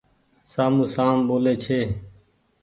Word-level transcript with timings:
سامون 0.53 0.87
سام 0.95 1.17
ٻولي 1.27 1.53
ڇي۔ 1.63 1.79